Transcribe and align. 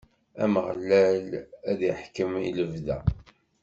Ameɣlal 0.43 1.29
ad 1.69 1.79
iḥkem 1.91 2.31
i 2.47 2.49
lebda. 2.57 2.97